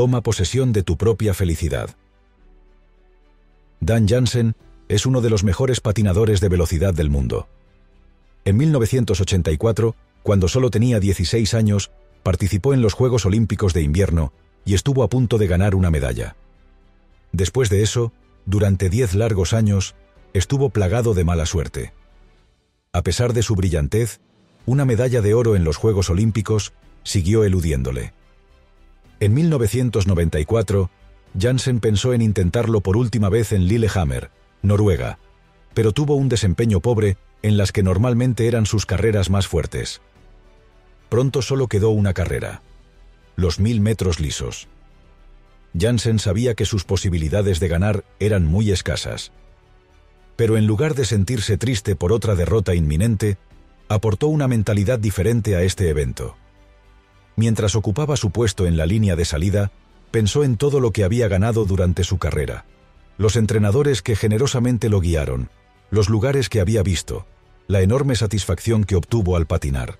Toma 0.00 0.22
posesión 0.22 0.72
de 0.72 0.82
tu 0.82 0.96
propia 0.96 1.34
felicidad. 1.34 1.94
Dan 3.80 4.08
Jansen 4.08 4.56
es 4.88 5.04
uno 5.04 5.20
de 5.20 5.28
los 5.28 5.44
mejores 5.44 5.82
patinadores 5.82 6.40
de 6.40 6.48
velocidad 6.48 6.94
del 6.94 7.10
mundo. 7.10 7.48
En 8.46 8.56
1984, 8.56 9.94
cuando 10.22 10.48
solo 10.48 10.70
tenía 10.70 11.00
16 11.00 11.52
años, 11.52 11.90
participó 12.22 12.72
en 12.72 12.80
los 12.80 12.94
Juegos 12.94 13.26
Olímpicos 13.26 13.74
de 13.74 13.82
Invierno 13.82 14.32
y 14.64 14.72
estuvo 14.72 15.02
a 15.02 15.10
punto 15.10 15.36
de 15.36 15.48
ganar 15.48 15.74
una 15.74 15.90
medalla. 15.90 16.34
Después 17.32 17.68
de 17.68 17.82
eso, 17.82 18.10
durante 18.46 18.88
10 18.88 19.16
largos 19.16 19.52
años, 19.52 19.96
estuvo 20.32 20.70
plagado 20.70 21.12
de 21.12 21.24
mala 21.24 21.44
suerte. 21.44 21.92
A 22.94 23.02
pesar 23.02 23.34
de 23.34 23.42
su 23.42 23.54
brillantez, 23.54 24.22
una 24.64 24.86
medalla 24.86 25.20
de 25.20 25.34
oro 25.34 25.56
en 25.56 25.64
los 25.64 25.76
Juegos 25.76 26.08
Olímpicos 26.08 26.72
siguió 27.02 27.44
eludiéndole. 27.44 28.14
En 29.20 29.34
1994, 29.34 30.90
Jansen 31.38 31.80
pensó 31.80 32.14
en 32.14 32.22
intentarlo 32.22 32.80
por 32.80 32.96
última 32.96 33.28
vez 33.28 33.52
en 33.52 33.66
Lillehammer, 33.66 34.30
Noruega, 34.62 35.18
pero 35.74 35.92
tuvo 35.92 36.14
un 36.14 36.30
desempeño 36.30 36.80
pobre 36.80 37.18
en 37.42 37.58
las 37.58 37.70
que 37.70 37.82
normalmente 37.82 38.48
eran 38.48 38.64
sus 38.64 38.86
carreras 38.86 39.28
más 39.28 39.46
fuertes. 39.46 40.00
Pronto 41.10 41.42
solo 41.42 41.68
quedó 41.68 41.90
una 41.90 42.14
carrera, 42.14 42.62
los 43.36 43.60
mil 43.60 43.82
metros 43.82 44.20
lisos. 44.20 44.68
Jansen 45.78 46.18
sabía 46.18 46.54
que 46.54 46.64
sus 46.64 46.84
posibilidades 46.84 47.60
de 47.60 47.68
ganar 47.68 48.04
eran 48.20 48.46
muy 48.46 48.70
escasas. 48.70 49.32
Pero 50.36 50.56
en 50.56 50.66
lugar 50.66 50.94
de 50.94 51.04
sentirse 51.04 51.58
triste 51.58 51.94
por 51.94 52.12
otra 52.12 52.34
derrota 52.34 52.74
inminente, 52.74 53.36
aportó 53.88 54.28
una 54.28 54.48
mentalidad 54.48 54.98
diferente 54.98 55.56
a 55.56 55.62
este 55.62 55.90
evento. 55.90 56.36
Mientras 57.40 57.74
ocupaba 57.74 58.18
su 58.18 58.32
puesto 58.32 58.66
en 58.66 58.76
la 58.76 58.84
línea 58.84 59.16
de 59.16 59.24
salida, 59.24 59.72
pensó 60.10 60.44
en 60.44 60.58
todo 60.58 60.78
lo 60.78 60.90
que 60.90 61.04
había 61.04 61.26
ganado 61.26 61.64
durante 61.64 62.04
su 62.04 62.18
carrera, 62.18 62.66
los 63.16 63.34
entrenadores 63.34 64.02
que 64.02 64.14
generosamente 64.14 64.90
lo 64.90 65.00
guiaron, 65.00 65.48
los 65.90 66.10
lugares 66.10 66.50
que 66.50 66.60
había 66.60 66.82
visto, 66.82 67.24
la 67.66 67.80
enorme 67.80 68.14
satisfacción 68.14 68.84
que 68.84 68.94
obtuvo 68.94 69.36
al 69.36 69.46
patinar. 69.46 69.98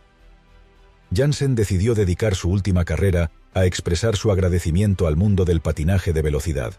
Jansen 1.16 1.54
decidió 1.54 1.94
dedicar 1.94 2.34
su 2.34 2.50
última 2.50 2.84
carrera 2.84 3.30
a 3.54 3.64
expresar 3.64 4.16
su 4.16 4.30
agradecimiento 4.30 5.06
al 5.06 5.16
mundo 5.16 5.46
del 5.46 5.62
patinaje 5.62 6.12
de 6.12 6.20
velocidad. 6.20 6.74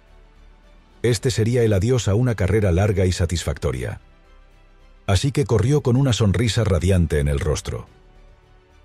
Este 1.02 1.32
sería 1.32 1.64
el 1.64 1.74
adiós 1.74 2.08
a 2.08 2.14
una 2.14 2.36
carrera 2.36 2.72
larga 2.72 3.08
y 3.08 3.12
satisfactoria. 3.12 4.00
Así 5.08 5.32
que 5.32 5.44
corrió 5.44 5.82
con 5.82 5.96
una 5.96 6.14
sonrisa 6.14 6.64
radiante 6.64 7.18
en 7.18 7.30
el 7.30 7.40
rostro. 7.40 7.88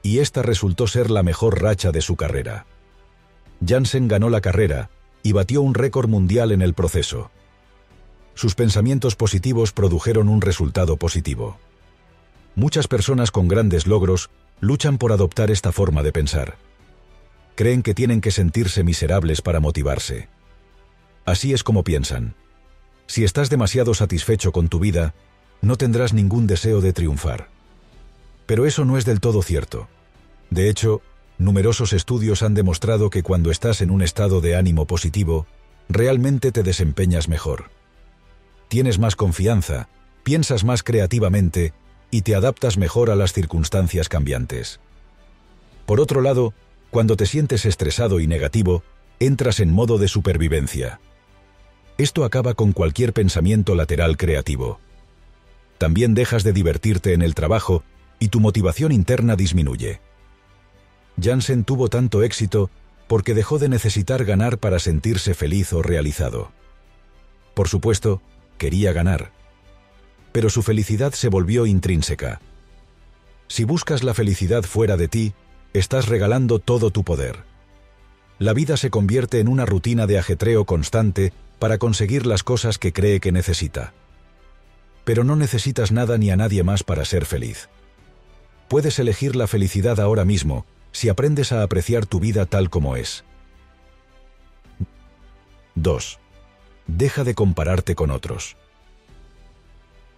Y 0.06 0.20
esta 0.20 0.40
resultó 0.40 0.86
ser 0.86 1.10
la 1.10 1.24
mejor 1.24 1.60
racha 1.60 1.90
de 1.90 2.00
su 2.00 2.14
carrera. 2.14 2.64
Jansen 3.66 4.06
ganó 4.06 4.30
la 4.30 4.40
carrera 4.40 4.88
y 5.24 5.32
batió 5.32 5.62
un 5.62 5.74
récord 5.74 6.08
mundial 6.08 6.52
en 6.52 6.62
el 6.62 6.74
proceso. 6.74 7.32
Sus 8.34 8.54
pensamientos 8.54 9.16
positivos 9.16 9.72
produjeron 9.72 10.28
un 10.28 10.42
resultado 10.42 10.96
positivo. 10.96 11.58
Muchas 12.54 12.86
personas 12.86 13.32
con 13.32 13.48
grandes 13.48 13.88
logros 13.88 14.30
luchan 14.60 14.96
por 14.96 15.10
adoptar 15.10 15.50
esta 15.50 15.72
forma 15.72 16.04
de 16.04 16.12
pensar. 16.12 16.54
Creen 17.56 17.82
que 17.82 17.92
tienen 17.92 18.20
que 18.20 18.30
sentirse 18.30 18.84
miserables 18.84 19.42
para 19.42 19.58
motivarse. 19.58 20.28
Así 21.24 21.52
es 21.52 21.64
como 21.64 21.82
piensan. 21.82 22.36
Si 23.08 23.24
estás 23.24 23.50
demasiado 23.50 23.92
satisfecho 23.92 24.52
con 24.52 24.68
tu 24.68 24.78
vida, 24.78 25.14
no 25.62 25.74
tendrás 25.74 26.12
ningún 26.12 26.46
deseo 26.46 26.80
de 26.80 26.92
triunfar. 26.92 27.48
Pero 28.46 28.66
eso 28.66 28.84
no 28.84 28.98
es 28.98 29.04
del 29.04 29.18
todo 29.18 29.42
cierto. 29.42 29.88
De 30.50 30.68
hecho, 30.68 31.02
numerosos 31.38 31.92
estudios 31.92 32.42
han 32.42 32.54
demostrado 32.54 33.10
que 33.10 33.22
cuando 33.22 33.50
estás 33.50 33.80
en 33.80 33.90
un 33.90 34.02
estado 34.02 34.40
de 34.40 34.56
ánimo 34.56 34.86
positivo, 34.86 35.46
realmente 35.88 36.52
te 36.52 36.62
desempeñas 36.62 37.28
mejor 37.28 37.70
tienes 38.68 38.98
más 38.98 39.16
confianza, 39.16 39.88
piensas 40.22 40.64
más 40.64 40.82
creativamente 40.82 41.72
y 42.10 42.22
te 42.22 42.34
adaptas 42.34 42.78
mejor 42.78 43.10
a 43.10 43.16
las 43.16 43.32
circunstancias 43.32 44.08
cambiantes. 44.08 44.80
Por 45.86 46.00
otro 46.00 46.20
lado, 46.20 46.52
cuando 46.90 47.16
te 47.16 47.26
sientes 47.26 47.64
estresado 47.64 48.20
y 48.20 48.26
negativo, 48.26 48.82
entras 49.20 49.60
en 49.60 49.70
modo 49.70 49.98
de 49.98 50.08
supervivencia. 50.08 51.00
Esto 51.98 52.24
acaba 52.24 52.54
con 52.54 52.72
cualquier 52.72 53.12
pensamiento 53.12 53.74
lateral 53.74 54.16
creativo. 54.16 54.80
También 55.78 56.14
dejas 56.14 56.42
de 56.42 56.52
divertirte 56.52 57.12
en 57.12 57.22
el 57.22 57.34
trabajo 57.34 57.82
y 58.18 58.28
tu 58.28 58.40
motivación 58.40 58.92
interna 58.92 59.36
disminuye. 59.36 60.00
Jansen 61.20 61.64
tuvo 61.64 61.88
tanto 61.88 62.22
éxito 62.22 62.70
porque 63.08 63.34
dejó 63.34 63.58
de 63.58 63.68
necesitar 63.68 64.24
ganar 64.24 64.58
para 64.58 64.78
sentirse 64.78 65.34
feliz 65.34 65.72
o 65.72 65.82
realizado. 65.82 66.50
Por 67.54 67.68
supuesto, 67.68 68.20
quería 68.58 68.92
ganar. 68.92 69.32
Pero 70.32 70.50
su 70.50 70.62
felicidad 70.62 71.12
se 71.12 71.28
volvió 71.28 71.66
intrínseca. 71.66 72.40
Si 73.48 73.64
buscas 73.64 74.02
la 74.02 74.12
felicidad 74.12 74.64
fuera 74.64 74.96
de 74.96 75.08
ti, 75.08 75.34
estás 75.72 76.08
regalando 76.08 76.58
todo 76.58 76.90
tu 76.90 77.04
poder. 77.04 77.44
La 78.38 78.52
vida 78.52 78.76
se 78.76 78.90
convierte 78.90 79.40
en 79.40 79.48
una 79.48 79.64
rutina 79.64 80.06
de 80.06 80.18
ajetreo 80.18 80.66
constante 80.66 81.32
para 81.58 81.78
conseguir 81.78 82.26
las 82.26 82.42
cosas 82.42 82.76
que 82.76 82.92
cree 82.92 83.20
que 83.20 83.32
necesita. 83.32 83.94
Pero 85.04 85.24
no 85.24 85.36
necesitas 85.36 85.92
nada 85.92 86.18
ni 86.18 86.30
a 86.30 86.36
nadie 86.36 86.62
más 86.64 86.82
para 86.82 87.04
ser 87.06 87.24
feliz. 87.24 87.70
Puedes 88.68 88.98
elegir 88.98 89.36
la 89.36 89.46
felicidad 89.46 90.00
ahora 90.00 90.24
mismo 90.24 90.66
si 90.96 91.10
aprendes 91.10 91.52
a 91.52 91.62
apreciar 91.62 92.06
tu 92.06 92.20
vida 92.20 92.46
tal 92.46 92.70
como 92.70 92.96
es. 92.96 93.22
2. 95.74 96.18
Deja 96.86 97.22
de 97.22 97.34
compararte 97.34 97.94
con 97.94 98.10
otros. 98.10 98.56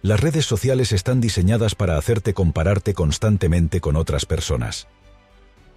Las 0.01 0.21
redes 0.21 0.45
sociales 0.45 0.93
están 0.93 1.19
diseñadas 1.19 1.75
para 1.75 1.97
hacerte 1.97 2.33
compararte 2.33 2.93
constantemente 2.93 3.81
con 3.81 3.97
otras 3.97 4.25
personas. 4.25 4.87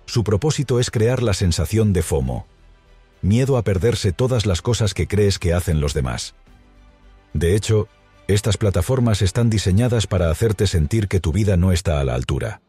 Su 0.06 0.22
propósito 0.22 0.78
es 0.78 0.92
crear 0.92 1.20
la 1.20 1.34
sensación 1.34 1.92
de 1.92 2.04
FOMO, 2.04 2.46
miedo 3.22 3.56
a 3.56 3.64
perderse 3.64 4.12
todas 4.12 4.46
las 4.46 4.62
cosas 4.62 4.94
que 4.94 5.08
crees 5.08 5.40
que 5.40 5.52
hacen 5.52 5.80
los 5.80 5.94
demás. 5.94 6.36
De 7.34 7.56
hecho, 7.56 7.88
estas 8.28 8.56
plataformas 8.56 9.20
están 9.20 9.50
diseñadas 9.50 10.06
para 10.06 10.30
hacerte 10.30 10.69
sentir 10.69 11.08
que 11.08 11.19
tu 11.19 11.32
vida 11.32 11.56
no 11.56 11.72
está 11.72 11.98
a 11.98 12.04
la 12.04 12.14
altura. 12.14 12.60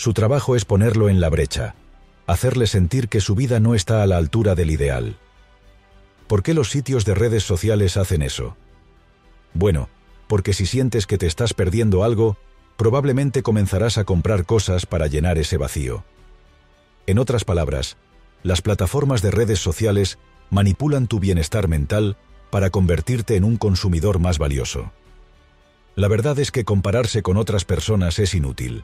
Su 0.00 0.14
trabajo 0.14 0.56
es 0.56 0.64
ponerlo 0.64 1.10
en 1.10 1.20
la 1.20 1.28
brecha, 1.28 1.74
hacerle 2.26 2.66
sentir 2.66 3.10
que 3.10 3.20
su 3.20 3.34
vida 3.34 3.60
no 3.60 3.74
está 3.74 4.02
a 4.02 4.06
la 4.06 4.16
altura 4.16 4.54
del 4.54 4.70
ideal. 4.70 5.18
¿Por 6.26 6.42
qué 6.42 6.54
los 6.54 6.70
sitios 6.70 7.04
de 7.04 7.14
redes 7.14 7.42
sociales 7.42 7.98
hacen 7.98 8.22
eso? 8.22 8.56
Bueno, 9.52 9.90
porque 10.26 10.54
si 10.54 10.64
sientes 10.64 11.06
que 11.06 11.18
te 11.18 11.26
estás 11.26 11.52
perdiendo 11.52 12.02
algo, 12.02 12.38
probablemente 12.78 13.42
comenzarás 13.42 13.98
a 13.98 14.04
comprar 14.04 14.46
cosas 14.46 14.86
para 14.86 15.06
llenar 15.06 15.36
ese 15.36 15.58
vacío. 15.58 16.02
En 17.06 17.18
otras 17.18 17.44
palabras, 17.44 17.98
las 18.42 18.62
plataformas 18.62 19.20
de 19.20 19.32
redes 19.32 19.58
sociales 19.58 20.18
manipulan 20.48 21.08
tu 21.08 21.20
bienestar 21.20 21.68
mental 21.68 22.16
para 22.48 22.70
convertirte 22.70 23.36
en 23.36 23.44
un 23.44 23.58
consumidor 23.58 24.18
más 24.18 24.38
valioso. 24.38 24.92
La 25.94 26.08
verdad 26.08 26.38
es 26.38 26.50
que 26.50 26.64
compararse 26.64 27.20
con 27.20 27.36
otras 27.36 27.66
personas 27.66 28.18
es 28.18 28.34
inútil. 28.34 28.82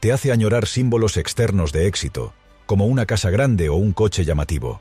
Te 0.00 0.12
hace 0.12 0.30
añorar 0.30 0.66
símbolos 0.66 1.16
externos 1.16 1.72
de 1.72 1.86
éxito, 1.86 2.32
como 2.66 2.86
una 2.86 3.06
casa 3.06 3.30
grande 3.30 3.68
o 3.68 3.74
un 3.74 3.92
coche 3.92 4.24
llamativo. 4.24 4.80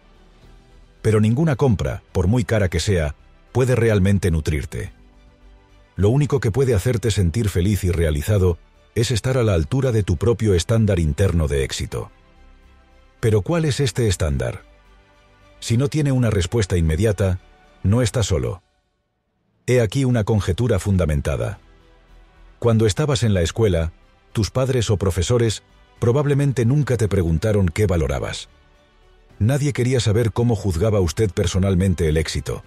Pero 1.01 1.19
ninguna 1.19 1.55
compra, 1.55 2.03
por 2.11 2.27
muy 2.27 2.43
cara 2.43 2.69
que 2.69 2.79
sea, 2.79 3.15
puede 3.51 3.75
realmente 3.75 4.29
nutrirte. 4.29 4.91
Lo 5.95 6.09
único 6.09 6.39
que 6.39 6.51
puede 6.51 6.75
hacerte 6.75 7.09
sentir 7.09 7.49
feliz 7.49 7.83
y 7.83 7.91
realizado 7.91 8.59
es 8.93 9.09
estar 9.09 9.37
a 9.37 9.43
la 9.43 9.53
altura 9.53 9.91
de 9.91 10.03
tu 10.03 10.17
propio 10.17 10.53
estándar 10.53 10.99
interno 10.99 11.47
de 11.47 11.63
éxito. 11.63 12.11
Pero 13.19 13.41
¿cuál 13.41 13.65
es 13.65 13.79
este 13.79 14.07
estándar? 14.07 14.63
Si 15.59 15.77
no 15.77 15.87
tiene 15.87 16.11
una 16.11 16.29
respuesta 16.29 16.77
inmediata, 16.77 17.39
no 17.81 18.03
está 18.03 18.21
solo. 18.21 18.61
He 19.65 19.81
aquí 19.81 20.05
una 20.05 20.23
conjetura 20.23 20.77
fundamentada. 20.77 21.59
Cuando 22.59 22.85
estabas 22.85 23.23
en 23.23 23.33
la 23.33 23.41
escuela, 23.41 23.91
tus 24.37 24.51
padres 24.51 24.91
o 24.91 24.97
profesores 24.97 25.63
probablemente 25.97 26.63
nunca 26.63 26.95
te 26.95 27.07
preguntaron 27.07 27.69
qué 27.69 27.87
valorabas. 27.87 28.49
Nadie 29.39 29.73
quería 29.73 29.99
saber 29.99 30.31
cómo 30.31 30.55
juzgaba 30.55 30.99
usted 30.99 31.31
personalmente 31.31 32.07
el 32.07 32.17
éxito. 32.17 32.63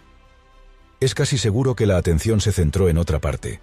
Es 0.99 1.15
casi 1.15 1.39
seguro 1.39 1.77
que 1.77 1.87
la 1.87 1.97
atención 1.97 2.41
se 2.41 2.51
centró 2.51 2.89
en 2.89 2.99
otra 2.99 3.21
parte. 3.21 3.61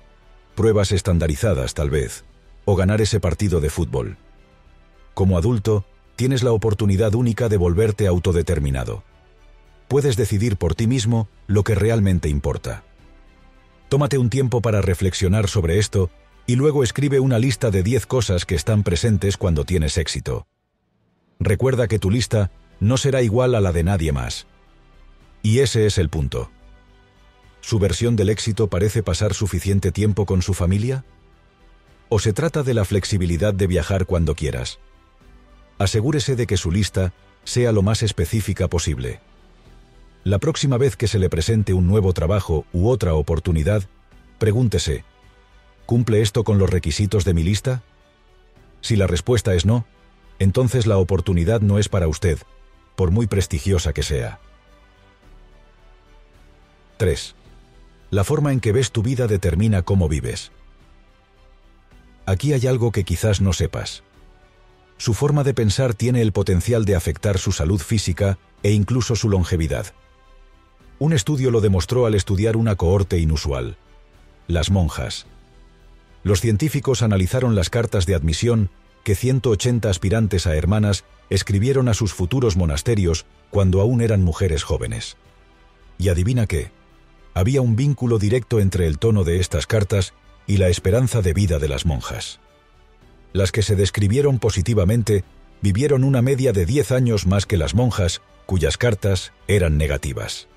Pruebas 0.56 0.94
estandarizadas, 0.94 1.74
tal 1.74 1.90
vez, 1.90 2.24
o 2.64 2.78
ganar 2.78 3.02
ese 3.02 3.20
partido 3.20 3.60
de 3.60 3.70
fútbol. 3.70 4.16
Como 5.14 5.38
adulto, 5.38 5.84
tienes 6.16 6.44
la 6.44 6.54
oportunidad 6.54 7.14
única 7.14 7.50
de 7.50 7.58
volverte 7.58 8.08
autodeterminado. 8.08 9.04
Puedes 9.90 10.16
decidir 10.16 10.56
por 10.56 10.76
ti 10.76 10.88
mismo 10.88 11.28
lo 11.46 11.66
que 11.66 11.76
realmente 11.76 12.30
importa. 12.30 12.86
Tómate 13.90 14.18
un 14.18 14.30
tiempo 14.30 14.62
para 14.62 14.82
reflexionar 14.82 15.50
sobre 15.50 15.78
esto 15.78 16.10
y 16.48 16.56
luego 16.56 16.82
escribe 16.82 17.20
una 17.20 17.38
lista 17.38 17.70
de 17.70 17.84
10 17.84 18.06
cosas 18.06 18.46
que 18.46 18.56
están 18.56 18.84
presentes 18.84 19.36
cuando 19.36 19.66
tienes 19.66 19.98
éxito. 19.98 20.48
Recuerda 21.40 21.88
que 21.90 22.00
tu 22.00 22.10
lista 22.10 22.52
no 22.80 22.96
será 22.98 23.22
igual 23.22 23.54
a 23.54 23.62
la 23.62 23.74
de 23.74 23.84
nadie 23.84 24.14
más. 24.14 24.48
Y 25.44 25.60
ese 25.60 25.86
es 25.86 25.98
el 25.98 26.10
punto. 26.10 26.50
¿Su 27.60 27.80
versión 27.80 28.16
del 28.16 28.30
éxito 28.30 28.68
parece 28.70 29.04
pasar 29.04 29.34
suficiente 29.34 29.92
tiempo 29.92 30.26
con 30.26 30.42
su 30.42 30.54
familia? 30.54 31.04
¿O 32.08 32.18
se 32.18 32.32
trata 32.32 32.64
de 32.64 32.74
la 32.74 32.86
flexibilidad 32.86 33.54
de 33.54 33.68
viajar 33.68 34.06
cuando 34.06 34.34
quieras? 34.34 34.80
Asegúrese 35.78 36.38
de 36.38 36.48
que 36.48 36.56
su 36.56 36.72
lista 36.72 37.14
sea 37.44 37.74
lo 37.74 37.82
más 37.82 38.04
específica 38.04 38.70
posible. 38.70 39.20
La 40.24 40.40
próxima 40.40 40.78
vez 40.78 40.96
que 40.96 41.08
se 41.08 41.20
le 41.20 41.30
presente 41.30 41.74
un 41.74 41.88
nuevo 41.88 42.14
trabajo 42.14 42.66
u 42.72 42.88
otra 42.88 43.16
oportunidad, 43.16 43.84
pregúntese, 44.40 45.04
¿cumple 45.88 46.22
esto 46.22 46.44
con 46.44 46.60
los 46.60 46.70
requisitos 46.70 47.26
de 47.26 47.34
mi 47.34 47.42
lista? 47.42 47.82
Si 48.82 48.96
la 48.96 49.08
respuesta 49.08 49.56
es 49.56 49.66
no, 49.66 49.88
entonces 50.38 50.86
la 50.86 50.98
oportunidad 50.98 51.62
no 51.62 51.80
es 51.80 51.90
para 51.90 52.08
usted, 52.08 52.38
por 52.96 53.10
muy 53.10 53.26
prestigiosa 53.26 53.94
que 53.94 54.04
sea. 54.04 54.40
3. 56.98 57.36
La 58.12 58.24
forma 58.24 58.52
en 58.52 58.60
que 58.60 58.72
ves 58.72 58.92
tu 58.92 59.02
vida 59.02 59.28
determina 59.28 59.82
cómo 59.82 60.10
vives. 60.10 60.52
Aquí 62.26 62.54
hay 62.54 62.68
algo 62.68 62.92
que 62.92 63.04
quizás 63.04 63.40
no 63.40 63.54
sepas. 63.54 64.04
Su 64.98 65.14
forma 65.14 65.44
de 65.44 65.54
pensar 65.54 65.94
tiene 65.94 66.22
el 66.22 66.34
potencial 66.34 66.84
de 66.86 66.96
afectar 66.96 67.38
su 67.38 67.52
salud 67.52 67.80
física 67.80 68.38
e 68.62 68.72
incluso 68.72 69.16
su 69.16 69.30
longevidad. 69.30 69.88
Un 71.00 71.14
estudio 71.14 71.52
lo 71.52 71.62
demostró 71.62 72.06
al 72.06 72.16
estudiar 72.16 72.58
una 72.58 72.76
cohorte 72.76 73.20
inusual. 73.20 73.78
Las 74.48 74.70
monjas. 74.70 75.28
Los 76.28 76.42
científicos 76.42 77.04
analizaron 77.04 77.56
las 77.56 77.70
cartas 77.70 78.06
de 78.06 78.14
admisión 78.14 78.70
que 79.06 79.16
180 79.16 79.90
aspirantes 79.90 80.46
a 80.46 80.58
hermanas 80.58 81.06
escribieron 81.30 81.88
a 81.88 81.94
sus 81.94 82.14
futuros 82.14 82.58
monasterios 82.58 83.26
cuando 83.50 83.80
aún 83.80 84.02
eran 84.02 84.24
mujeres 84.24 84.64
jóvenes. 84.64 85.16
Y 85.98 86.10
adivina 86.10 86.46
qué, 86.46 86.70
había 87.34 87.62
un 87.62 87.78
vínculo 87.78 88.20
directo 88.20 88.60
entre 88.60 88.88
el 88.88 89.00
tono 89.00 89.24
de 89.24 89.40
estas 89.40 89.68
cartas 89.68 90.14
y 90.48 90.58
la 90.58 90.68
esperanza 90.68 91.22
de 91.22 91.32
vida 91.32 91.60
de 91.60 91.70
las 91.70 91.86
monjas. 91.86 92.42
Las 93.32 93.54
que 93.54 93.62
se 93.62 93.78
describieron 93.78 94.38
positivamente 94.38 95.24
vivieron 95.62 96.04
una 96.04 96.22
media 96.22 96.52
de 96.52 96.66
10 96.66 96.92
años 96.92 97.26
más 97.26 97.46
que 97.46 97.56
las 97.56 97.74
monjas, 97.74 98.22
cuyas 98.46 98.76
cartas 98.76 99.32
eran 99.48 99.78
negativas. 99.78 100.50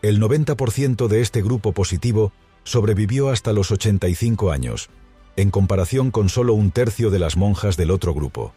El 0.00 0.22
90% 0.22 1.06
de 1.06 1.20
este 1.20 1.42
grupo 1.42 1.72
positivo 1.72 2.32
sobrevivió 2.64 3.30
hasta 3.30 3.52
los 3.52 3.70
85 3.70 4.50
años, 4.50 4.90
en 5.36 5.50
comparación 5.50 6.10
con 6.10 6.28
solo 6.28 6.54
un 6.54 6.70
tercio 6.70 7.10
de 7.10 7.18
las 7.18 7.36
monjas 7.36 7.76
del 7.76 7.90
otro 7.90 8.14
grupo. 8.14 8.52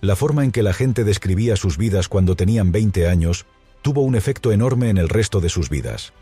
La 0.00 0.16
forma 0.16 0.44
en 0.44 0.52
que 0.52 0.62
la 0.62 0.72
gente 0.72 1.04
describía 1.04 1.56
sus 1.56 1.78
vidas 1.78 2.08
cuando 2.08 2.34
tenían 2.34 2.72
20 2.72 3.08
años 3.08 3.46
tuvo 3.82 4.02
un 4.02 4.14
efecto 4.14 4.52
enorme 4.52 4.90
en 4.90 4.98
el 4.98 5.08
resto 5.08 5.40
de 5.40 5.48
sus 5.48 5.68
vidas. 5.68 6.12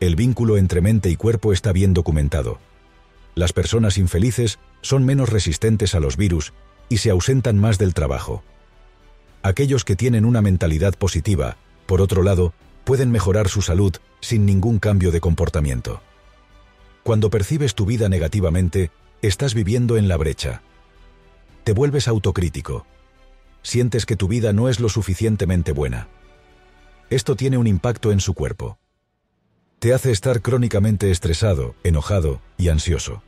El 0.00 0.16
vínculo 0.16 0.56
entre 0.56 0.80
mente 0.80 1.10
y 1.10 1.16
cuerpo 1.16 1.52
está 1.52 1.72
bien 1.72 1.94
documentado. 1.94 2.58
Las 3.34 3.52
personas 3.52 3.98
infelices 3.98 4.58
son 4.82 5.04
menos 5.04 5.30
resistentes 5.30 5.94
a 5.94 6.00
los 6.00 6.16
virus 6.16 6.52
y 6.88 6.98
se 6.98 7.10
ausentan 7.10 7.58
más 7.58 7.78
del 7.78 7.94
trabajo. 7.94 8.42
Aquellos 9.42 9.84
que 9.84 9.96
tienen 9.96 10.24
una 10.24 10.42
mentalidad 10.42 10.94
positiva, 10.94 11.56
por 11.86 12.00
otro 12.00 12.22
lado, 12.22 12.52
pueden 12.84 13.10
mejorar 13.10 13.48
su 13.48 13.62
salud 13.62 13.96
sin 14.26 14.44
ningún 14.44 14.80
cambio 14.80 15.12
de 15.12 15.20
comportamiento. 15.20 16.02
Cuando 17.04 17.30
percibes 17.30 17.76
tu 17.76 17.86
vida 17.86 18.08
negativamente, 18.08 18.90
estás 19.22 19.54
viviendo 19.54 19.96
en 19.96 20.08
la 20.08 20.16
brecha. 20.16 20.62
Te 21.62 21.72
vuelves 21.72 22.08
autocrítico. 22.08 22.88
Sientes 23.62 24.04
que 24.04 24.16
tu 24.16 24.26
vida 24.26 24.52
no 24.52 24.68
es 24.68 24.80
lo 24.80 24.88
suficientemente 24.88 25.70
buena. 25.70 26.08
Esto 27.08 27.36
tiene 27.36 27.56
un 27.56 27.68
impacto 27.68 28.10
en 28.10 28.18
su 28.18 28.34
cuerpo. 28.34 28.78
Te 29.78 29.94
hace 29.94 30.10
estar 30.10 30.42
crónicamente 30.42 31.12
estresado, 31.12 31.76
enojado 31.84 32.40
y 32.58 32.70
ansioso. 32.70 33.22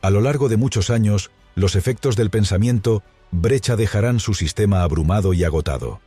A 0.00 0.10
lo 0.10 0.20
largo 0.20 0.48
de 0.48 0.58
muchos 0.58 0.90
años, 0.90 1.32
los 1.56 1.74
efectos 1.74 2.14
del 2.14 2.30
pensamiento 2.30 3.02
brecha 3.32 3.74
dejarán 3.74 4.20
su 4.20 4.34
sistema 4.34 4.84
abrumado 4.84 5.32
y 5.32 5.42
agotado. 5.42 6.00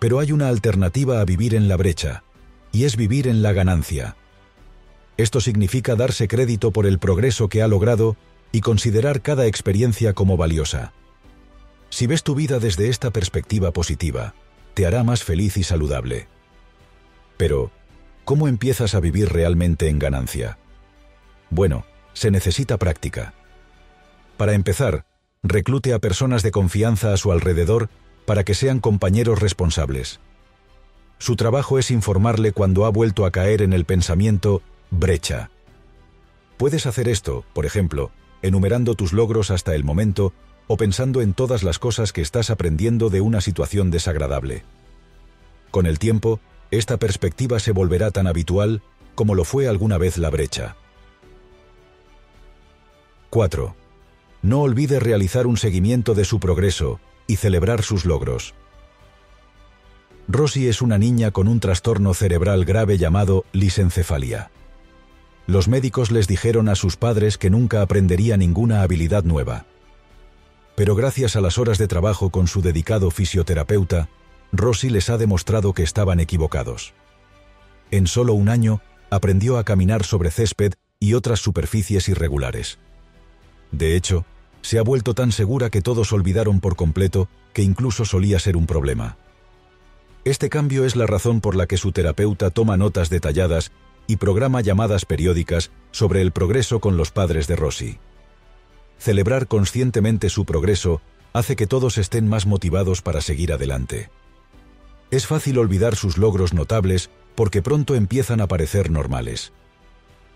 Pero 0.00 0.18
hay 0.18 0.32
una 0.32 0.48
alternativa 0.48 1.20
a 1.20 1.24
vivir 1.24 1.54
en 1.54 1.68
la 1.68 1.76
brecha, 1.76 2.24
y 2.72 2.84
es 2.84 2.96
vivir 2.96 3.26
en 3.26 3.42
la 3.42 3.52
ganancia. 3.52 4.16
Esto 5.16 5.40
significa 5.40 5.96
darse 5.96 6.28
crédito 6.28 6.70
por 6.70 6.86
el 6.86 6.98
progreso 6.98 7.48
que 7.48 7.62
ha 7.62 7.68
logrado 7.68 8.16
y 8.52 8.60
considerar 8.60 9.22
cada 9.22 9.46
experiencia 9.46 10.12
como 10.12 10.36
valiosa. 10.36 10.92
Si 11.90 12.06
ves 12.06 12.22
tu 12.22 12.34
vida 12.34 12.58
desde 12.58 12.88
esta 12.88 13.10
perspectiva 13.10 13.72
positiva, 13.72 14.34
te 14.74 14.86
hará 14.86 15.02
más 15.02 15.24
feliz 15.24 15.56
y 15.56 15.64
saludable. 15.64 16.28
Pero, 17.36 17.70
¿cómo 18.24 18.48
empiezas 18.48 18.94
a 18.94 19.00
vivir 19.00 19.28
realmente 19.30 19.88
en 19.88 19.98
ganancia? 19.98 20.58
Bueno, 21.50 21.84
se 22.12 22.30
necesita 22.30 22.78
práctica. 22.78 23.34
Para 24.36 24.54
empezar, 24.54 25.04
reclute 25.42 25.92
a 25.92 25.98
personas 25.98 26.42
de 26.42 26.50
confianza 26.50 27.12
a 27.12 27.16
su 27.16 27.32
alrededor 27.32 27.90
para 28.24 28.44
que 28.44 28.54
sean 28.54 28.80
compañeros 28.80 29.40
responsables. 29.40 30.20
Su 31.20 31.36
trabajo 31.36 31.78
es 31.78 31.90
informarle 31.90 32.52
cuando 32.52 32.86
ha 32.86 32.88
vuelto 32.88 33.26
a 33.26 33.30
caer 33.30 33.60
en 33.60 33.74
el 33.74 33.84
pensamiento 33.84 34.62
brecha. 34.90 35.50
Puedes 36.56 36.86
hacer 36.86 37.08
esto, 37.08 37.44
por 37.52 37.66
ejemplo, 37.66 38.10
enumerando 38.40 38.94
tus 38.94 39.12
logros 39.12 39.50
hasta 39.50 39.74
el 39.74 39.84
momento 39.84 40.32
o 40.66 40.78
pensando 40.78 41.20
en 41.20 41.34
todas 41.34 41.62
las 41.62 41.78
cosas 41.78 42.14
que 42.14 42.22
estás 42.22 42.48
aprendiendo 42.48 43.10
de 43.10 43.20
una 43.20 43.42
situación 43.42 43.90
desagradable. 43.90 44.64
Con 45.70 45.84
el 45.84 45.98
tiempo, 45.98 46.40
esta 46.70 46.96
perspectiva 46.96 47.60
se 47.60 47.72
volverá 47.72 48.10
tan 48.10 48.26
habitual 48.26 48.80
como 49.14 49.34
lo 49.34 49.44
fue 49.44 49.68
alguna 49.68 49.98
vez 49.98 50.16
la 50.16 50.30
brecha. 50.30 50.76
4. 53.28 53.76
No 54.40 54.62
olvide 54.62 55.00
realizar 55.00 55.46
un 55.46 55.58
seguimiento 55.58 56.14
de 56.14 56.24
su 56.24 56.40
progreso 56.40 56.98
y 57.26 57.36
celebrar 57.36 57.82
sus 57.82 58.06
logros. 58.06 58.54
Rosy 60.28 60.68
es 60.68 60.82
una 60.82 60.98
niña 60.98 61.30
con 61.30 61.48
un 61.48 61.60
trastorno 61.60 62.14
cerebral 62.14 62.64
grave 62.64 62.98
llamado 62.98 63.44
lisencefalia 63.52 64.50
los 65.50 65.66
médicos 65.66 66.12
les 66.12 66.28
dijeron 66.28 66.68
a 66.68 66.76
sus 66.76 66.96
padres 66.96 67.36
que 67.36 67.50
nunca 67.50 67.82
aprendería 67.82 68.36
ninguna 68.36 68.82
habilidad 68.82 69.24
nueva. 69.24 69.66
Pero 70.76 70.94
gracias 70.94 71.34
a 71.34 71.40
las 71.40 71.58
horas 71.58 71.76
de 71.76 71.88
trabajo 71.88 72.30
con 72.30 72.46
su 72.46 72.62
dedicado 72.62 73.10
fisioterapeuta, 73.10 74.08
Rosy 74.52 74.90
les 74.90 75.10
ha 75.10 75.18
demostrado 75.18 75.72
que 75.72 75.82
estaban 75.82 76.20
equivocados. 76.20 76.94
En 77.90 78.06
solo 78.06 78.34
un 78.34 78.48
año, 78.48 78.80
aprendió 79.10 79.58
a 79.58 79.64
caminar 79.64 80.04
sobre 80.04 80.30
césped 80.30 80.74
y 81.00 81.14
otras 81.14 81.40
superficies 81.40 82.08
irregulares. 82.08 82.78
De 83.72 83.96
hecho, 83.96 84.24
se 84.62 84.78
ha 84.78 84.82
vuelto 84.82 85.14
tan 85.14 85.32
segura 85.32 85.68
que 85.68 85.82
todos 85.82 86.12
olvidaron 86.12 86.60
por 86.60 86.76
completo 86.76 87.28
que 87.52 87.62
incluso 87.62 88.04
solía 88.04 88.38
ser 88.38 88.56
un 88.56 88.66
problema. 88.66 89.16
Este 90.24 90.50
cambio 90.50 90.84
es 90.84 90.96
la 90.96 91.06
razón 91.06 91.40
por 91.40 91.56
la 91.56 91.66
que 91.66 91.78
su 91.78 91.92
terapeuta 91.92 92.50
toma 92.50 92.76
notas 92.76 93.08
detalladas 93.08 93.72
y 94.06 94.16
programa 94.16 94.60
llamadas 94.60 95.04
periódicas 95.04 95.70
sobre 95.92 96.20
el 96.20 96.32
progreso 96.32 96.80
con 96.80 96.96
los 96.96 97.10
padres 97.10 97.46
de 97.46 97.56
Rosy. 97.56 97.98
Celebrar 98.98 99.46
conscientemente 99.46 100.28
su 100.28 100.44
progreso 100.44 101.00
hace 101.32 101.56
que 101.56 101.66
todos 101.66 101.96
estén 101.96 102.28
más 102.28 102.44
motivados 102.44 103.00
para 103.00 103.22
seguir 103.22 103.52
adelante. 103.52 104.10
Es 105.10 105.26
fácil 105.26 105.58
olvidar 105.58 105.96
sus 105.96 106.18
logros 106.18 106.52
notables 106.52 107.08
porque 107.34 107.62
pronto 107.62 107.94
empiezan 107.94 108.40
a 108.40 108.46
parecer 108.46 108.90
normales. 108.90 109.52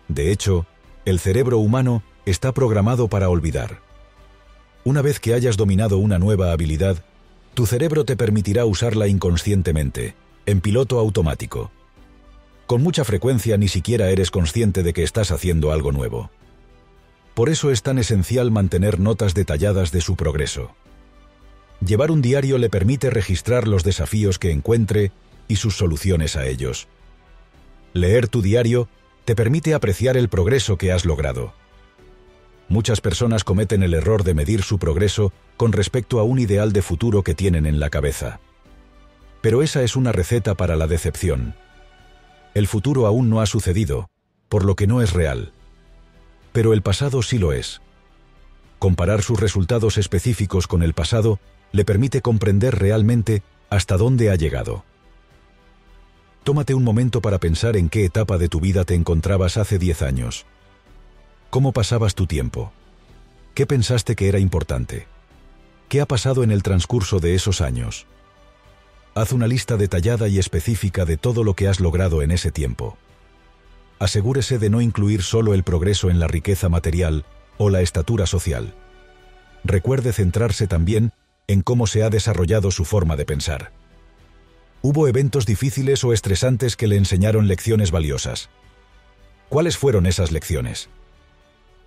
De 0.08 0.32
hecho, 0.32 0.66
el 1.04 1.20
cerebro 1.20 1.58
humano 1.58 2.02
está 2.24 2.52
programado 2.52 3.08
para 3.08 3.28
olvidar. 3.28 3.80
Una 4.84 5.02
vez 5.02 5.20
que 5.20 5.34
hayas 5.34 5.56
dominado 5.56 5.98
una 5.98 6.18
nueva 6.18 6.52
habilidad, 6.52 7.04
tu 7.54 7.66
cerebro 7.66 8.04
te 8.04 8.16
permitirá 8.16 8.66
usarla 8.66 9.06
inconscientemente, 9.06 10.14
en 10.44 10.60
piloto 10.60 10.98
automático. 10.98 11.70
Con 12.66 12.82
mucha 12.82 13.04
frecuencia 13.04 13.56
ni 13.56 13.68
siquiera 13.68 14.10
eres 14.10 14.30
consciente 14.30 14.82
de 14.82 14.92
que 14.92 15.02
estás 15.02 15.30
haciendo 15.30 15.70
algo 15.70 15.92
nuevo. 15.92 16.30
Por 17.34 17.48
eso 17.48 17.70
es 17.70 17.82
tan 17.82 17.98
esencial 17.98 18.50
mantener 18.50 18.98
notas 18.98 19.34
detalladas 19.34 19.92
de 19.92 20.00
su 20.00 20.16
progreso. 20.16 20.74
Llevar 21.84 22.10
un 22.10 22.22
diario 22.22 22.58
le 22.58 22.70
permite 22.70 23.10
registrar 23.10 23.68
los 23.68 23.84
desafíos 23.84 24.38
que 24.38 24.50
encuentre 24.50 25.12
y 25.48 25.56
sus 25.56 25.76
soluciones 25.76 26.36
a 26.36 26.46
ellos. 26.46 26.88
Leer 27.92 28.28
tu 28.28 28.42
diario 28.42 28.88
te 29.24 29.34
permite 29.34 29.74
apreciar 29.74 30.16
el 30.16 30.28
progreso 30.28 30.76
que 30.76 30.92
has 30.92 31.04
logrado. 31.04 31.52
Muchas 32.68 33.00
personas 33.00 33.44
cometen 33.44 33.82
el 33.82 33.94
error 33.94 34.24
de 34.24 34.34
medir 34.34 34.62
su 34.62 34.78
progreso 34.78 35.32
con 35.56 35.72
respecto 35.72 36.18
a 36.18 36.22
un 36.22 36.38
ideal 36.38 36.72
de 36.72 36.82
futuro 36.82 37.22
que 37.22 37.34
tienen 37.34 37.66
en 37.66 37.78
la 37.78 37.90
cabeza. 37.90 38.40
Pero 39.40 39.62
esa 39.62 39.82
es 39.82 39.96
una 39.96 40.12
receta 40.12 40.54
para 40.54 40.74
la 40.76 40.86
decepción. 40.86 41.54
El 42.54 42.66
futuro 42.66 43.06
aún 43.06 43.28
no 43.28 43.40
ha 43.40 43.46
sucedido, 43.46 44.08
por 44.48 44.64
lo 44.64 44.76
que 44.76 44.86
no 44.86 45.02
es 45.02 45.12
real. 45.12 45.52
Pero 46.52 46.72
el 46.72 46.82
pasado 46.82 47.22
sí 47.22 47.38
lo 47.38 47.52
es. 47.52 47.82
Comparar 48.78 49.22
sus 49.22 49.40
resultados 49.40 49.98
específicos 49.98 50.66
con 50.66 50.82
el 50.82 50.94
pasado 50.94 51.38
le 51.72 51.84
permite 51.84 52.22
comprender 52.22 52.78
realmente 52.78 53.42
hasta 53.68 53.96
dónde 53.96 54.30
ha 54.30 54.36
llegado. 54.36 54.84
Tómate 56.44 56.74
un 56.74 56.84
momento 56.84 57.20
para 57.20 57.38
pensar 57.38 57.76
en 57.76 57.88
qué 57.88 58.04
etapa 58.04 58.38
de 58.38 58.48
tu 58.48 58.60
vida 58.60 58.84
te 58.84 58.94
encontrabas 58.94 59.56
hace 59.56 59.78
10 59.78 60.02
años. 60.02 60.46
¿Cómo 61.54 61.70
pasabas 61.70 62.16
tu 62.16 62.26
tiempo? 62.26 62.72
¿Qué 63.54 63.64
pensaste 63.64 64.16
que 64.16 64.28
era 64.28 64.40
importante? 64.40 65.06
¿Qué 65.88 66.00
ha 66.00 66.06
pasado 66.06 66.42
en 66.42 66.50
el 66.50 66.64
transcurso 66.64 67.20
de 67.20 67.36
esos 67.36 67.60
años? 67.60 68.08
Haz 69.14 69.30
una 69.30 69.46
lista 69.46 69.76
detallada 69.76 70.26
y 70.26 70.40
específica 70.40 71.04
de 71.04 71.16
todo 71.16 71.44
lo 71.44 71.54
que 71.54 71.68
has 71.68 71.78
logrado 71.78 72.22
en 72.22 72.32
ese 72.32 72.50
tiempo. 72.50 72.98
Asegúrese 74.00 74.58
de 74.58 74.68
no 74.68 74.80
incluir 74.80 75.22
solo 75.22 75.54
el 75.54 75.62
progreso 75.62 76.10
en 76.10 76.18
la 76.18 76.26
riqueza 76.26 76.68
material 76.68 77.24
o 77.56 77.70
la 77.70 77.82
estatura 77.82 78.26
social. 78.26 78.74
Recuerde 79.62 80.12
centrarse 80.12 80.66
también 80.66 81.12
en 81.46 81.62
cómo 81.62 81.86
se 81.86 82.02
ha 82.02 82.10
desarrollado 82.10 82.72
su 82.72 82.84
forma 82.84 83.14
de 83.14 83.26
pensar. 83.26 83.70
Hubo 84.82 85.06
eventos 85.06 85.46
difíciles 85.46 86.02
o 86.02 86.12
estresantes 86.12 86.74
que 86.74 86.88
le 86.88 86.96
enseñaron 86.96 87.46
lecciones 87.46 87.92
valiosas. 87.92 88.50
¿Cuáles 89.48 89.78
fueron 89.78 90.06
esas 90.06 90.32
lecciones? 90.32 90.90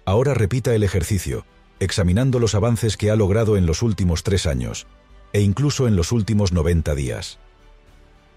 Ahora 0.07 0.33
repita 0.33 0.73
el 0.73 0.83
ejercicio, 0.83 1.45
examinando 1.81 2.39
los 2.39 2.55
avances 2.55 2.95
que 2.95 3.11
ha 3.11 3.17
logrado 3.17 3.57
en 3.57 3.65
los 3.65 3.81
últimos 3.81 4.23
tres 4.23 4.47
años, 4.47 4.87
e 5.33 5.41
incluso 5.41 5.85
en 5.85 5.97
los 5.97 6.13
últimos 6.13 6.53
90 6.53 6.95
días. 6.95 7.39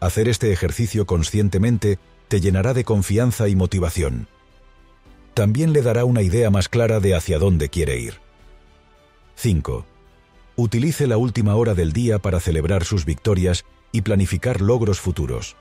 Hacer 0.00 0.29
este 0.29 0.53
ejercicio 0.53 1.07
conscientemente 1.07 2.00
te 2.27 2.41
llenará 2.41 2.75
de 2.75 2.83
confianza 2.83 3.47
y 3.47 3.55
motivación. 3.55 4.27
También 5.33 5.73
le 5.73 5.83
dará 5.83 6.05
una 6.05 6.23
idea 6.23 6.50
más 6.50 6.69
clara 6.69 6.99
de 6.99 7.15
hacia 7.15 7.39
dónde 7.39 7.69
quiere 7.69 8.00
ir. 8.00 8.15
5. 9.37 9.87
Utilice 10.57 11.07
la 11.07 11.19
última 11.19 11.55
hora 11.55 11.77
del 11.77 11.93
día 11.93 12.19
para 12.19 12.41
celebrar 12.41 12.83
sus 12.83 13.05
victorias 13.05 13.65
y 13.93 14.00
planificar 14.00 14.61
logros 14.61 14.99
futuros. 14.99 15.55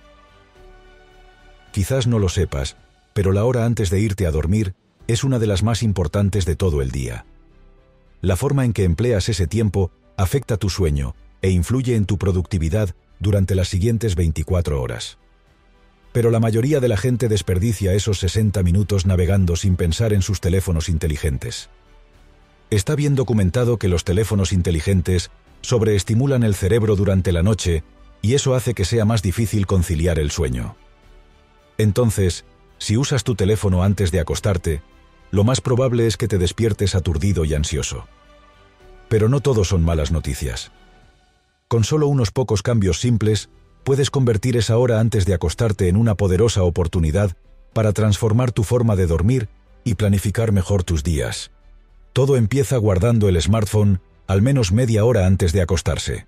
Quizás 1.72 2.08
no 2.08 2.18
lo 2.18 2.30
sepas, 2.30 2.78
pero 3.14 3.32
la 3.32 3.46
hora 3.46 3.66
antes 3.66 3.92
de 3.92 4.00
irte 4.00 4.26
a 4.26 4.32
dormir 4.32 4.74
es 5.10 5.24
una 5.24 5.40
de 5.40 5.48
las 5.48 5.64
más 5.64 5.82
importantes 5.82 6.46
de 6.46 6.56
todo 6.56 6.84
el 6.84 6.92
día. 6.92 7.26
La 8.22 8.36
forma 8.36 8.64
en 8.64 8.74
que 8.74 8.84
empleas 8.84 9.28
ese 9.28 9.48
tiempo 9.48 9.90
afecta 10.18 10.58
tu 10.58 10.70
sueño 10.70 11.16
e 11.42 11.50
influye 11.50 11.96
en 11.96 12.06
tu 12.06 12.20
productividad 12.20 12.94
durante 13.20 13.56
las 13.56 13.70
siguientes 13.70 14.14
24 14.14 14.80
horas. 14.80 15.18
Pero 16.12 16.30
la 16.30 16.40
mayoría 16.40 16.80
de 16.80 16.90
la 16.90 16.96
gente 16.96 17.28
desperdicia 17.28 17.94
esos 17.94 18.20
60 18.20 18.62
minutos 18.62 19.08
navegando 19.08 19.56
sin 19.56 19.78
pensar 19.78 20.14
en 20.14 20.22
sus 20.22 20.42
teléfonos 20.42 20.90
inteligentes. 20.90 21.72
Está 22.70 22.96
bien 22.96 23.16
documentado 23.16 23.80
que 23.80 23.88
los 23.88 24.04
teléfonos 24.04 24.54
inteligentes 24.54 25.32
sobreestimulan 25.62 26.44
el 26.44 26.54
cerebro 26.54 26.96
durante 26.96 27.32
la 27.32 27.42
noche 27.42 27.84
y 28.22 28.36
eso 28.36 28.54
hace 28.54 28.76
que 28.76 28.86
sea 28.86 29.06
más 29.06 29.24
difícil 29.24 29.66
conciliar 29.66 30.20
el 30.20 30.30
sueño. 30.30 30.76
Entonces, 31.80 32.46
si 32.78 32.96
usas 32.96 33.24
tu 33.24 33.34
teléfono 33.34 33.84
antes 33.84 34.12
de 34.12 34.20
acostarte, 34.20 34.84
lo 35.32 35.44
más 35.44 35.62
probable 35.62 36.08
es 36.08 36.18
que 36.18 36.28
te 36.28 36.38
despiertes 36.38 36.96
aturdido 36.96 37.46
y 37.46 37.54
ansioso. 37.54 38.08
Pero 39.08 39.30
no 39.30 39.40
todo 39.40 39.64
son 39.64 39.84
malas 39.84 40.12
noticias. 40.12 40.72
Con 41.68 41.84
solo 41.84 42.08
unos 42.08 42.32
pocos 42.32 42.64
cambios 42.64 43.00
simples, 43.00 43.50
puedes 43.84 44.10
convertir 44.10 44.58
esa 44.58 44.78
hora 44.78 45.00
antes 45.00 45.26
de 45.26 45.34
acostarte 45.34 45.88
en 45.88 45.98
una 45.98 46.16
poderosa 46.16 46.64
oportunidad 46.64 47.36
para 47.74 47.94
transformar 47.94 48.52
tu 48.52 48.64
forma 48.64 48.96
de 48.96 49.08
dormir 49.08 49.50
y 49.84 49.96
planificar 49.96 50.52
mejor 50.52 50.84
tus 50.84 51.04
días. 51.04 51.52
Todo 52.14 52.38
empieza 52.38 52.78
guardando 52.78 53.30
el 53.30 53.40
smartphone 53.42 54.02
al 54.28 54.42
menos 54.42 54.72
media 54.72 55.06
hora 55.06 55.26
antes 55.26 55.54
de 55.54 55.62
acostarse. 55.62 56.28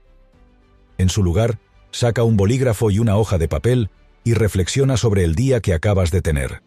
En 0.98 1.10
su 1.10 1.24
lugar, 1.24 1.60
saca 1.92 2.24
un 2.24 2.38
bolígrafo 2.38 2.90
y 2.90 3.00
una 3.00 3.18
hoja 3.18 3.38
de 3.38 3.48
papel 3.48 3.90
y 4.24 4.34
reflexiona 4.34 4.98
sobre 4.98 5.24
el 5.24 5.36
día 5.36 5.60
que 5.62 5.74
acabas 5.74 6.12
de 6.12 6.22
tener. 6.22 6.62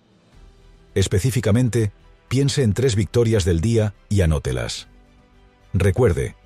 Específicamente, 0.95 1.93
piense 2.29 2.63
en 2.63 2.73
tres 2.73 2.97
victorias 2.97 3.45
del 3.45 3.61
día 3.61 3.95
y 4.09 4.23
anótelas. 4.23 4.89
Recuerde, 5.73 6.37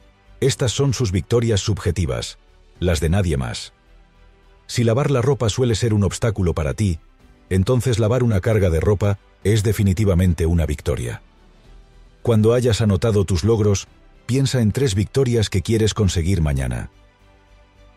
estas 0.41 0.73
son 0.73 0.95
sus 0.95 1.13
victorias 1.13 1.61
subjetivas, 1.61 2.39
las 2.81 3.01
de 3.01 3.09
nadie 3.09 3.37
más. 3.37 3.73
Si 4.67 4.85
lavar 4.85 5.11
la 5.11 5.23
ropa 5.23 5.49
suele 5.49 5.75
ser 5.75 5.95
un 5.95 6.05
obstáculo 6.05 6.55
para 6.55 6.75
ti, 6.75 7.01
entonces 7.51 7.99
lavar 7.99 8.23
una 8.23 8.41
carga 8.41 8.71
de 8.71 8.81
ropa 8.81 9.19
es 9.45 9.63
definitivamente 9.63 10.47
una 10.47 10.67
victoria. 10.67 11.23
Cuando 12.23 12.53
hayas 12.53 12.81
anotado 12.81 13.25
tus 13.25 13.45
logros, 13.45 13.89
piensa 14.27 14.61
en 14.61 14.73
tres 14.73 14.95
victorias 14.95 15.49
que 15.49 15.63
quieres 15.63 15.95
conseguir 15.95 16.43
mañana. 16.43 16.91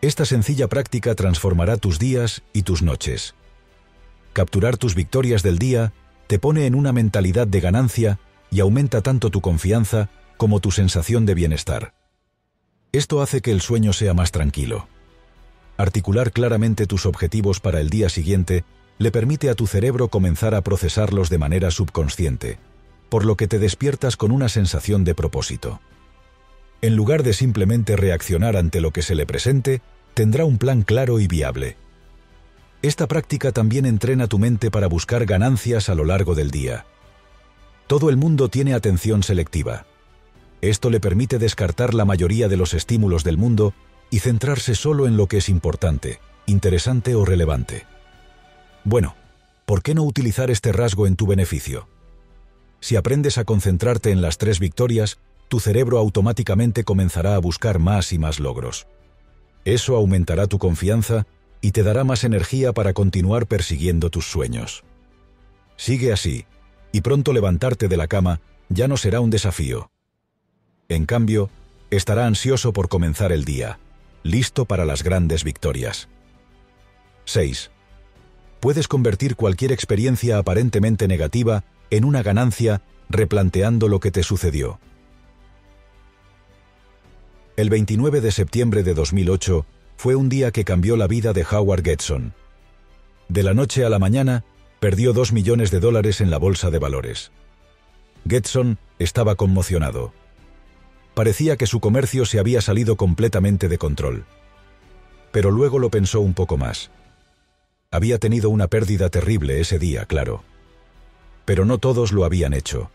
Esta 0.00 0.24
sencilla 0.24 0.68
práctica 0.68 1.14
transformará 1.14 1.76
tus 1.76 1.98
días 1.98 2.42
y 2.52 2.62
tus 2.62 2.82
noches. 2.82 3.34
Capturar 4.32 4.78
tus 4.78 4.94
victorias 4.94 5.42
del 5.42 5.58
día 5.58 5.92
te 6.32 6.38
pone 6.38 6.64
en 6.64 6.74
una 6.74 6.94
mentalidad 6.94 7.46
de 7.46 7.60
ganancia 7.60 8.18
y 8.50 8.60
aumenta 8.60 9.02
tanto 9.02 9.28
tu 9.28 9.42
confianza 9.42 10.08
como 10.38 10.60
tu 10.60 10.70
sensación 10.70 11.26
de 11.26 11.34
bienestar. 11.34 11.92
Esto 12.90 13.20
hace 13.20 13.42
que 13.42 13.50
el 13.50 13.60
sueño 13.60 13.92
sea 13.92 14.14
más 14.14 14.32
tranquilo. 14.32 14.88
Articular 15.76 16.32
claramente 16.32 16.86
tus 16.86 17.04
objetivos 17.04 17.60
para 17.60 17.82
el 17.82 17.90
día 17.90 18.08
siguiente 18.08 18.64
le 18.96 19.10
permite 19.10 19.50
a 19.50 19.54
tu 19.54 19.66
cerebro 19.66 20.08
comenzar 20.08 20.54
a 20.54 20.62
procesarlos 20.62 21.28
de 21.28 21.36
manera 21.36 21.70
subconsciente, 21.70 22.58
por 23.10 23.26
lo 23.26 23.36
que 23.36 23.46
te 23.46 23.58
despiertas 23.58 24.16
con 24.16 24.32
una 24.32 24.48
sensación 24.48 25.04
de 25.04 25.14
propósito. 25.14 25.82
En 26.80 26.96
lugar 26.96 27.24
de 27.24 27.34
simplemente 27.34 27.94
reaccionar 27.94 28.56
ante 28.56 28.80
lo 28.80 28.90
que 28.90 29.02
se 29.02 29.14
le 29.14 29.26
presente, 29.26 29.82
tendrá 30.14 30.46
un 30.46 30.56
plan 30.56 30.80
claro 30.80 31.20
y 31.20 31.28
viable. 31.28 31.76
Esta 32.82 33.06
práctica 33.06 33.52
también 33.52 33.86
entrena 33.86 34.26
tu 34.26 34.40
mente 34.40 34.68
para 34.68 34.88
buscar 34.88 35.24
ganancias 35.24 35.88
a 35.88 35.94
lo 35.94 36.04
largo 36.04 36.34
del 36.34 36.50
día. 36.50 36.84
Todo 37.86 38.10
el 38.10 38.16
mundo 38.16 38.48
tiene 38.48 38.74
atención 38.74 39.22
selectiva. 39.22 39.86
Esto 40.60 40.90
le 40.90 40.98
permite 40.98 41.38
descartar 41.38 41.94
la 41.94 42.04
mayoría 42.04 42.48
de 42.48 42.56
los 42.56 42.74
estímulos 42.74 43.22
del 43.22 43.38
mundo 43.38 43.72
y 44.10 44.18
centrarse 44.18 44.74
solo 44.74 45.06
en 45.06 45.16
lo 45.16 45.28
que 45.28 45.38
es 45.38 45.48
importante, 45.48 46.18
interesante 46.46 47.14
o 47.14 47.24
relevante. 47.24 47.86
Bueno, 48.82 49.14
¿por 49.64 49.82
qué 49.82 49.94
no 49.94 50.02
utilizar 50.02 50.50
este 50.50 50.72
rasgo 50.72 51.06
en 51.06 51.14
tu 51.14 51.26
beneficio? 51.28 51.88
Si 52.80 52.96
aprendes 52.96 53.38
a 53.38 53.44
concentrarte 53.44 54.10
en 54.10 54.22
las 54.22 54.38
tres 54.38 54.58
victorias, 54.58 55.18
tu 55.46 55.60
cerebro 55.60 55.98
automáticamente 55.98 56.82
comenzará 56.82 57.36
a 57.36 57.38
buscar 57.38 57.78
más 57.78 58.12
y 58.12 58.18
más 58.18 58.40
logros. 58.40 58.88
Eso 59.64 59.94
aumentará 59.94 60.48
tu 60.48 60.58
confianza 60.58 61.26
y 61.62 61.72
te 61.72 61.82
dará 61.82 62.04
más 62.04 62.24
energía 62.24 62.74
para 62.74 62.92
continuar 62.92 63.46
persiguiendo 63.46 64.10
tus 64.10 64.26
sueños. 64.26 64.84
Sigue 65.76 66.12
así, 66.12 66.44
y 66.92 67.00
pronto 67.00 67.32
levantarte 67.32 67.88
de 67.88 67.96
la 67.96 68.08
cama 68.08 68.42
ya 68.68 68.88
no 68.88 68.98
será 68.98 69.20
un 69.20 69.30
desafío, 69.30 69.90
en 70.92 71.06
cambio, 71.06 71.48
estará 71.90 72.26
ansioso 72.26 72.74
por 72.74 72.90
comenzar 72.90 73.32
el 73.32 73.46
día, 73.46 73.78
listo 74.22 74.66
para 74.66 74.84
las 74.84 75.02
grandes 75.02 75.42
victorias. 75.42 76.08
6. 77.24 77.70
Puedes 78.60 78.88
convertir 78.88 79.34
cualquier 79.34 79.72
experiencia 79.72 80.36
aparentemente 80.36 81.08
negativa 81.08 81.64
en 81.88 82.04
una 82.04 82.22
ganancia 82.22 82.82
replanteando 83.08 83.88
lo 83.88 84.00
que 84.00 84.10
te 84.10 84.22
sucedió. 84.22 84.80
El 87.56 87.70
29 87.70 88.20
de 88.20 88.32
septiembre 88.32 88.82
de 88.82 88.92
2008 88.92 89.64
fue 90.02 90.16
un 90.16 90.28
día 90.28 90.50
que 90.50 90.64
cambió 90.64 90.96
la 90.96 91.06
vida 91.06 91.32
de 91.32 91.46
Howard 91.48 91.84
Getson. 91.84 92.34
De 93.28 93.44
la 93.44 93.54
noche 93.54 93.84
a 93.84 93.88
la 93.88 94.00
mañana, 94.00 94.44
perdió 94.80 95.12
2 95.12 95.32
millones 95.32 95.70
de 95.70 95.78
dólares 95.78 96.20
en 96.20 96.30
la 96.30 96.38
bolsa 96.38 96.70
de 96.70 96.78
valores. 96.78 97.30
Getson 98.28 98.78
estaba 98.98 99.36
conmocionado 99.36 100.12
parecía 101.14 101.56
que 101.56 101.66
su 101.66 101.80
comercio 101.80 102.24
se 102.24 102.38
había 102.38 102.60
salido 102.60 102.96
completamente 102.96 103.68
de 103.68 103.78
control. 103.78 104.24
Pero 105.30 105.50
luego 105.50 105.78
lo 105.78 105.90
pensó 105.90 106.20
un 106.20 106.34
poco 106.34 106.56
más. 106.56 106.90
Había 107.90 108.18
tenido 108.18 108.50
una 108.50 108.68
pérdida 108.68 109.08
terrible 109.10 109.60
ese 109.60 109.78
día, 109.78 110.06
claro. 110.06 110.42
Pero 111.44 111.64
no 111.64 111.78
todos 111.78 112.12
lo 112.12 112.24
habían 112.24 112.54
hecho. 112.54 112.90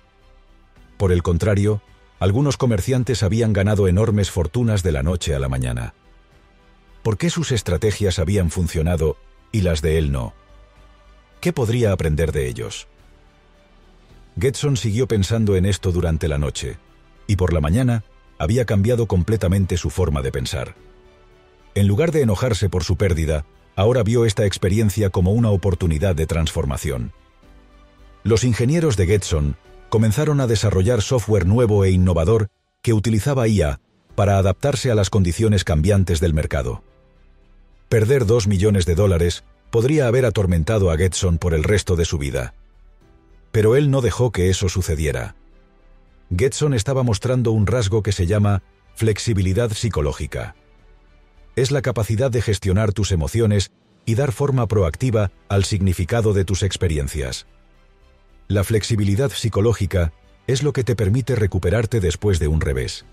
Por 0.98 1.12
el 1.12 1.22
contrario, 1.22 1.82
algunos 2.20 2.58
comerciantes 2.58 3.22
habían 3.22 3.54
ganado 3.54 3.88
enormes 3.88 4.32
fortunas 4.32 4.82
de 4.82 4.92
la 4.92 5.04
noche 5.04 5.36
a 5.36 5.40
la 5.40 5.50
mañana. 5.50 5.94
¿Por 7.08 7.18
qué 7.18 7.30
sus 7.30 7.54
estrategias 7.54 8.20
habían 8.20 8.52
funcionado 8.52 9.16
y 9.54 9.62
las 9.62 9.82
de 9.82 9.98
él 9.98 10.12
no? 10.12 10.34
¿Qué 11.40 11.54
podría 11.54 11.94
aprender 11.94 12.34
de 12.34 12.50
ellos? 12.50 12.90
Getson 14.38 14.76
siguió 14.76 15.08
pensando 15.08 15.56
en 15.56 15.66
esto 15.66 15.94
durante 15.94 16.28
la 16.28 16.38
noche 16.38 16.76
y 17.26 17.38
por 17.38 17.54
la 17.54 17.62
mañana 17.62 18.04
había 18.38 18.66
cambiado 18.66 19.08
completamente 19.08 19.78
su 19.78 19.90
forma 19.90 20.22
de 20.22 20.34
pensar. 20.34 20.76
En 21.76 21.88
lugar 21.88 22.12
de 22.12 22.24
enojarse 22.24 22.68
por 22.68 22.84
su 22.84 22.98
pérdida, 22.98 23.46
ahora 23.78 24.04
vio 24.04 24.26
esta 24.26 24.46
experiencia 24.46 25.10
como 25.10 25.32
una 25.32 25.50
oportunidad 25.50 26.14
de 26.14 26.28
transformación. 26.28 27.14
Los 28.24 28.44
ingenieros 28.44 28.98
de 28.98 29.06
Getson 29.06 29.56
comenzaron 29.88 30.42
a 30.42 30.48
desarrollar 30.48 31.02
software 31.02 31.46
nuevo 31.46 31.86
e 31.86 31.92
innovador 31.92 32.50
que 32.82 32.92
utilizaba 32.92 33.48
IA 33.48 33.80
para 34.16 34.38
adaptarse 34.40 34.92
a 34.92 34.96
las 34.96 35.10
condiciones 35.10 35.64
cambiantes 35.64 36.20
del 36.20 36.34
mercado. 36.34 36.84
Perder 37.90 38.26
dos 38.26 38.48
millones 38.48 38.86
de 38.86 38.96
dólares 38.96 39.46
podría 39.70 40.08
haber 40.08 40.26
atormentado 40.26 40.92
a 40.92 40.98
Getson 40.98 41.38
por 41.38 41.54
el 41.54 41.64
resto 41.64 41.96
de 41.96 42.04
su 42.04 42.18
vida. 42.18 42.54
Pero 43.54 43.78
él 43.78 43.90
no 43.90 44.02
dejó 44.02 44.34
que 44.34 44.50
eso 44.50 44.68
sucediera. 44.68 45.36
Getson 46.36 46.74
estaba 46.74 47.04
mostrando 47.04 47.52
un 47.52 47.66
rasgo 47.66 48.04
que 48.04 48.12
se 48.12 48.28
llama 48.28 48.62
flexibilidad 48.96 49.72
psicológica. 49.72 50.56
Es 51.56 51.72
la 51.72 51.82
capacidad 51.82 52.30
de 52.30 52.42
gestionar 52.42 52.92
tus 52.92 53.14
emociones 53.14 53.72
y 54.06 54.16
dar 54.16 54.34
forma 54.34 54.68
proactiva 54.68 55.32
al 55.48 55.64
significado 55.64 56.34
de 56.34 56.44
tus 56.44 56.64
experiencias. 56.64 57.48
La 58.50 58.66
flexibilidad 58.66 59.32
psicológica 59.32 60.12
es 60.46 60.62
lo 60.62 60.74
que 60.74 60.84
te 60.84 60.98
permite 60.98 61.36
recuperarte 61.36 62.02
después 62.02 62.40
de 62.40 62.50
un 62.50 62.60
revés. 62.60 63.06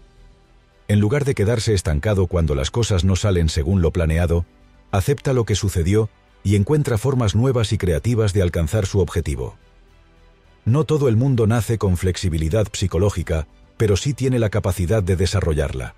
En 0.88 0.98
lugar 0.98 1.24
de 1.24 1.34
quedarse 1.34 1.74
estancado 1.74 2.26
cuando 2.26 2.56
las 2.56 2.72
cosas 2.72 3.04
no 3.04 3.14
salen 3.14 3.48
según 3.48 3.80
lo 3.80 3.92
planeado, 3.92 4.44
acepta 4.96 5.32
lo 5.32 5.44
que 5.44 5.56
sucedió 5.56 6.08
y 6.44 6.56
encuentra 6.56 6.98
formas 6.98 7.34
nuevas 7.34 7.72
y 7.72 7.78
creativas 7.78 8.32
de 8.32 8.42
alcanzar 8.42 8.86
su 8.86 9.00
objetivo. 9.00 9.56
No 10.64 10.84
todo 10.84 11.08
el 11.08 11.16
mundo 11.16 11.46
nace 11.46 11.78
con 11.78 11.96
flexibilidad 11.96 12.66
psicológica, 12.72 13.46
pero 13.76 13.96
sí 13.96 14.14
tiene 14.14 14.38
la 14.38 14.50
capacidad 14.50 15.02
de 15.02 15.16
desarrollarla. 15.16 15.94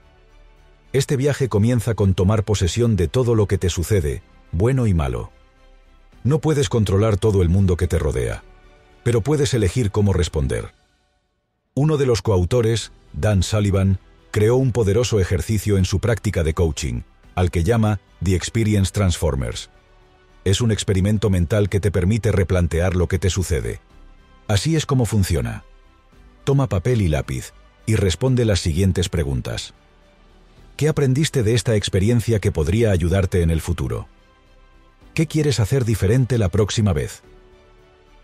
Este 0.92 1.16
viaje 1.16 1.48
comienza 1.48 1.94
con 1.94 2.14
tomar 2.14 2.44
posesión 2.44 2.96
de 2.96 3.06
todo 3.06 3.34
lo 3.34 3.46
que 3.46 3.58
te 3.58 3.68
sucede, 3.68 4.22
bueno 4.50 4.86
y 4.86 4.94
malo. 4.94 5.30
No 6.24 6.40
puedes 6.40 6.68
controlar 6.68 7.18
todo 7.18 7.42
el 7.42 7.48
mundo 7.48 7.76
que 7.76 7.86
te 7.86 7.98
rodea, 7.98 8.42
pero 9.02 9.20
puedes 9.20 9.52
elegir 9.52 9.90
cómo 9.90 10.12
responder. 10.12 10.72
Uno 11.74 11.98
de 11.98 12.06
los 12.06 12.22
coautores, 12.22 12.92
Dan 13.12 13.42
Sullivan, 13.42 13.98
creó 14.30 14.56
un 14.56 14.72
poderoso 14.72 15.20
ejercicio 15.20 15.76
en 15.76 15.84
su 15.84 16.00
práctica 16.00 16.42
de 16.42 16.54
coaching, 16.54 17.02
al 17.36 17.52
que 17.52 17.62
llama 17.62 18.00
The 18.24 18.34
Experience 18.34 18.90
Transformers. 18.90 19.70
Es 20.44 20.60
un 20.60 20.72
experimento 20.72 21.30
mental 21.30 21.68
que 21.68 21.78
te 21.78 21.92
permite 21.92 22.32
replantear 22.32 22.96
lo 22.96 23.06
que 23.06 23.20
te 23.20 23.30
sucede. 23.30 23.80
Así 24.48 24.74
es 24.74 24.86
como 24.86 25.06
funciona. 25.06 25.64
Toma 26.44 26.68
papel 26.68 27.02
y 27.02 27.08
lápiz 27.08 27.52
y 27.84 27.94
responde 27.94 28.44
las 28.44 28.60
siguientes 28.60 29.08
preguntas. 29.08 29.74
¿Qué 30.76 30.88
aprendiste 30.88 31.42
de 31.42 31.54
esta 31.54 31.76
experiencia 31.76 32.38
que 32.40 32.52
podría 32.52 32.90
ayudarte 32.90 33.42
en 33.42 33.50
el 33.50 33.60
futuro? 33.60 34.08
¿Qué 35.14 35.26
quieres 35.26 35.60
hacer 35.60 35.84
diferente 35.84 36.38
la 36.38 36.48
próxima 36.48 36.92
vez? 36.92 37.22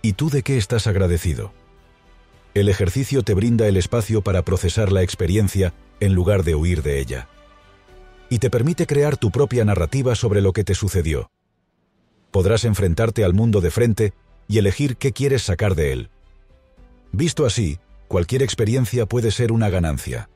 ¿Y 0.03 0.15
tú 0.15 0.31
de 0.31 0.43
qué 0.43 0.59
estás 0.59 0.87
agradecido? 0.87 1.53
El 2.55 2.69
ejercicio 2.69 3.23
te 3.23 3.35
brinda 3.35 3.67
el 3.67 3.77
espacio 3.77 4.23
para 4.23 4.43
procesar 4.43 4.93
la 4.93 5.03
experiencia 5.03 5.73
en 6.01 6.15
lugar 6.15 6.45
de 6.45 6.55
huir 6.55 6.83
de 6.83 7.01
ella. 7.01 7.29
Y 8.33 8.39
te 8.39 8.49
permite 8.49 8.87
crear 8.87 9.19
tu 9.19 9.31
propia 9.31 9.63
narrativa 9.63 10.15
sobre 10.15 10.41
lo 10.41 10.55
que 10.55 10.65
te 10.65 10.75
sucedió. 10.75 11.31
Podrás 12.31 12.65
enfrentarte 12.65 13.27
al 13.27 13.35
mundo 13.35 13.61
de 13.61 13.71
frente 13.71 14.15
y 14.49 14.57
elegir 14.57 14.97
qué 14.97 15.13
quieres 15.13 15.43
sacar 15.43 15.75
de 15.75 15.93
él. 15.93 16.09
Visto 17.13 17.45
así, 17.45 17.79
cualquier 18.09 18.43
experiencia 18.43 19.05
puede 19.05 19.33
ser 19.33 19.53
una 19.53 19.69
ganancia. 19.69 20.31